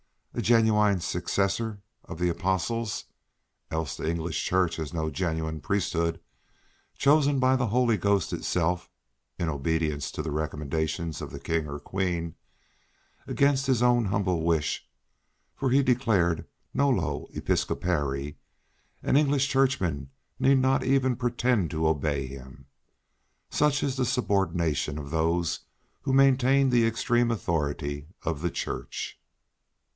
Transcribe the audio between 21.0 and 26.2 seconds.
pretend to obey him! Such is the subordination of those who